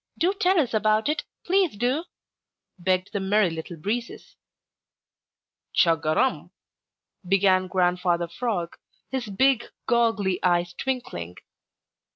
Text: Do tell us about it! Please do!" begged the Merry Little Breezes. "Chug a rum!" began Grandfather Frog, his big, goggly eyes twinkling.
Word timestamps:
Do 0.17 0.33
tell 0.33 0.59
us 0.59 0.73
about 0.73 1.09
it! 1.09 1.25
Please 1.45 1.77
do!" 1.77 2.05
begged 2.79 3.11
the 3.13 3.19
Merry 3.19 3.51
Little 3.51 3.77
Breezes. 3.77 4.35
"Chug 5.75 6.07
a 6.07 6.15
rum!" 6.15 6.49
began 7.27 7.67
Grandfather 7.67 8.27
Frog, 8.27 8.77
his 9.11 9.27
big, 9.29 9.65
goggly 9.85 10.39
eyes 10.43 10.73
twinkling. 10.73 11.35